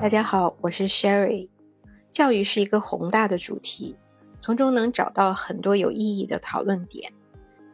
[0.00, 1.48] 大家好，我是 Sherry。
[2.12, 3.96] 教育是一个宏大的主题，
[4.40, 7.12] 从中能找到很多有意义的讨论点。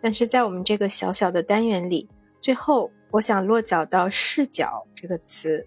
[0.01, 2.09] 但是在我们这个小小的单元里，
[2.41, 5.67] 最后我想落脚到“视角”这个词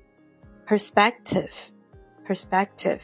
[0.67, 3.01] ，perspective，perspective。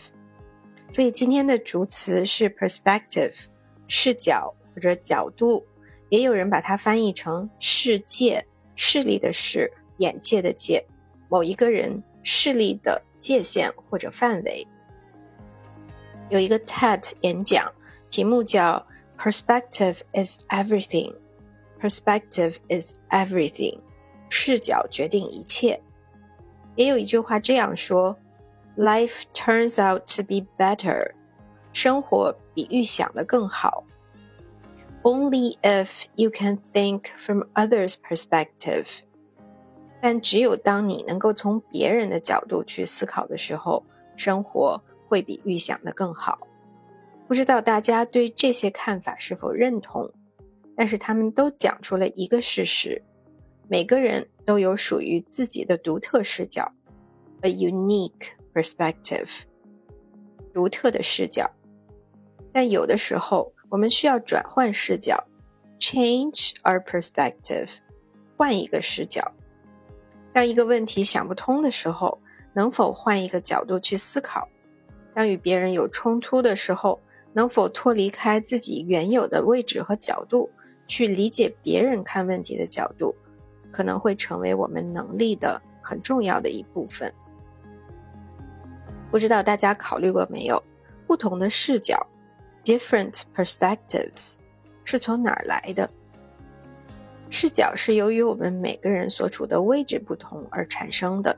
[0.92, 3.44] 所以今天的主词是 perspective，
[3.88, 5.68] 视角或者角度，
[6.10, 10.88] 也有人把它翻译成世界，视力的视，眼界的界，
[11.30, 13.04] 某一个人视力的。
[13.23, 14.67] 界限或者范围。
[16.31, 17.73] 有一个 TED 演讲，
[18.11, 18.87] 题目叫
[19.19, 23.81] “Perspective is everything”。Perspective is everything，
[24.29, 25.81] 视角决定一切。
[26.77, 28.17] 也有一句话这样说：“
[28.77, 31.13] Life turns out to be better。”
[31.73, 33.85] 生活比预想的更好。
[35.03, 38.99] Only if you can think from others' perspective。
[40.06, 43.86] 但只有当你能够从别人的角度去思考的时候，
[44.18, 46.46] 生活会比预想的更好。
[47.26, 50.12] 不知道大家对这些看法是否认同？
[50.76, 53.02] 但是他们都讲出了一个事实：
[53.70, 56.74] 每个人都有属于自己的独特视角
[57.40, 59.44] ，a unique perspective，
[60.54, 61.50] 独特的视角。
[62.52, 65.24] 但有的时候，我们需要转换视角
[65.80, 67.78] ，change our perspective，
[68.36, 69.32] 换一个视角。
[70.34, 72.20] 当一个问题想不通的时候，
[72.54, 74.48] 能否换一个角度去思考？
[75.14, 77.00] 当与别人有冲突的时候，
[77.34, 80.50] 能否脱离开自己原有的位置和角度，
[80.88, 83.16] 去理解别人看问题的角度，
[83.72, 87.14] 可能会成为我们能力的很重要的一部分。
[89.12, 90.62] 不知道大家考虑过没有？
[91.06, 92.08] 不同的视角
[92.64, 94.34] （different perspectives）
[94.84, 95.88] 是从哪儿来的？
[97.30, 101.38] 视角是由于我们每个人所处的位置不同而产生的。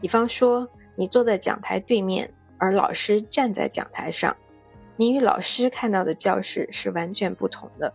[0.00, 4.36] 比方说，你坐在讲台对面，而老师站在讲台上，
[4.96, 7.92] 你与老师看到的教室是完全不同的。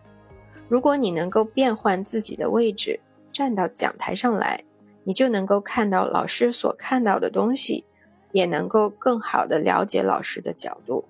[0.68, 3.00] 如果你能够变换自己的位置，
[3.32, 4.60] 站到讲台上来，
[5.04, 7.84] 你就能够看到老师所看到的东西，
[8.32, 11.04] 也能够更好的了解老师的角度。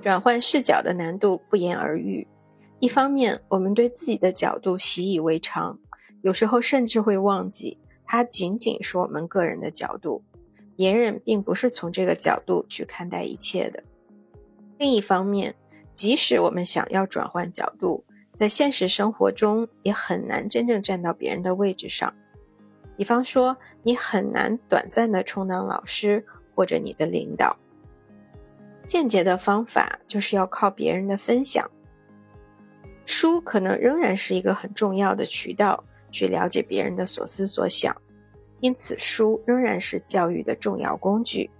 [0.00, 2.26] 转换视角的难度不言而喻。
[2.80, 5.78] 一方面，我们对自己的角度习以为常，
[6.22, 10.22] 有时候甚至会忘记，它仅仅是我们个人的角度，
[10.76, 13.82] 别人并不是从这个角度去看待一切的。
[14.78, 15.56] 另一方面，
[15.92, 18.04] 即使我们想要转换角度，
[18.36, 22.14] 在现实生活中也很难真正站到别人的位置上。
[22.96, 26.24] 比方说，你很难短暂的充当老师
[26.54, 27.58] 或者你的领导。
[28.86, 31.68] 间接的方法就是要靠别人的分享。
[33.10, 37.96] 书可能仍然是一个很重要的渠道，去了解别人的所思所想，
[38.60, 41.50] 因此书仍然是教育的重要工具。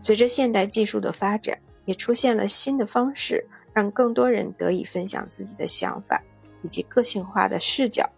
[0.00, 6.20] 随着现代技术的发展，也出现了新的方式，让更多人得以分享自己的想法
[6.62, 8.10] 以及个性化的视角。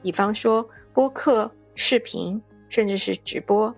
[0.00, 3.74] 比方说播客、视频，甚至是直播，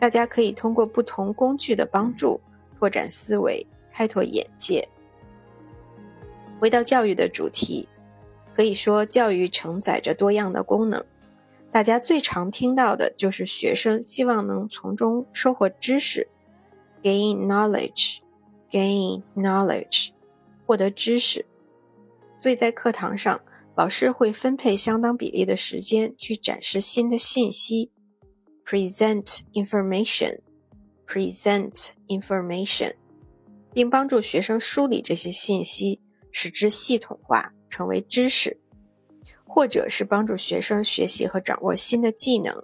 [0.00, 2.40] 大家可以通过不同工具的帮助，
[2.78, 4.88] 拓展思维，开拓眼界。
[6.58, 7.88] 回到教育的主题，
[8.54, 11.04] 可以说教育承载着多样的功能。
[11.70, 16.28] 大家最常听到的就是学生希望能从中收获知识
[17.02, 20.10] ，gain knowledge，gain knowledge，
[20.64, 21.44] 获得知识。
[22.38, 23.42] 所以在课堂上，
[23.74, 27.90] 老师会分配相当比例的时间去展示新的信息
[28.64, 32.94] ，present information，present information，
[33.74, 36.00] 并帮助学生梳理这些信息。
[36.38, 38.60] 使之系统化，成为知识，
[39.46, 42.62] 或者是帮助学生学习和掌握新的技能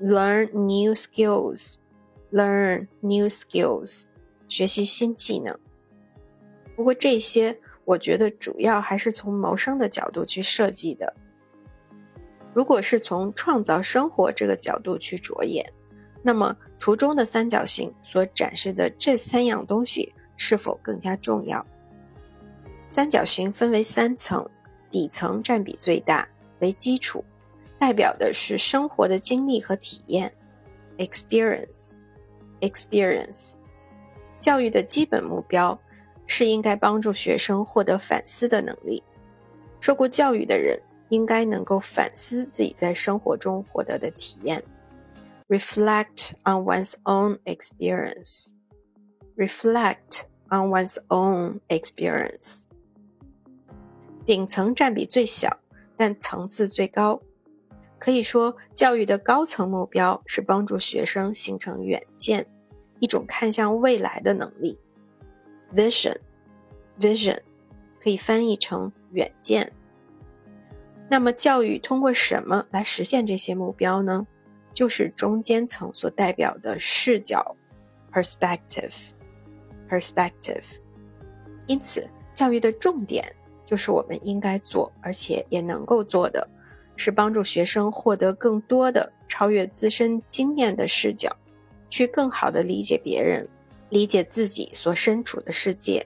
[0.00, 4.04] ，learn new skills，learn new skills，
[4.48, 5.58] 学习新技能。
[6.74, 11.14] 不过这些，我觉得主要还是从谋生的角度去设计的。
[12.54, 15.70] 如果是从创造生活这个角度去着眼，
[16.22, 21.66] 那么图中的三角形所展示的这三样东西是否更加重要？
[22.90, 24.46] 三角形分为三层，
[24.90, 26.28] 底层占比最大，
[26.58, 27.24] 为基础，
[27.78, 30.34] 代表的是生活的经历和体验
[30.98, 33.52] ，experience，experience。
[34.40, 35.80] 教育的基本目标
[36.26, 39.04] 是应该帮助学生获得反思的能力。
[39.78, 44.62] 受过教育的人应该能够反思自己在生活中获得的体验
[45.48, 52.64] ，reflect on one's own experience，reflect on one's own experience。
[54.30, 55.58] 顶层占比最小，
[55.96, 57.20] 但层次最高。
[57.98, 62.46] 可以说，教育的高层目标是帮助学生形成远见，
[63.00, 64.78] 一种看向未来的能力。
[65.74, 67.40] Vision，vision，
[68.00, 69.72] 可以翻译成远见。
[71.08, 74.28] 那么，教育通过什么来实现这些目标呢？
[74.72, 77.56] 就是中间层所代表的视角
[78.12, 80.76] ，perspective，perspective。
[81.66, 83.34] 因此，教育的重点
[83.70, 86.48] 就是我们应该做，而且也能够做的。
[86.96, 91.36] 是帮助学生获得更多的超越自身经验的视角，
[91.88, 93.48] 去更好的理解别人，
[93.90, 96.04] 理解自己所身处的世界，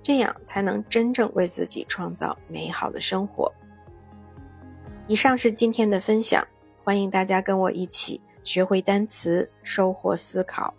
[0.00, 3.52] 这样才能真正为自己创造美好的生活。
[5.08, 6.46] 以上是今天的分享，
[6.84, 10.72] 欢迎大家跟我一起学会单词，收获思考。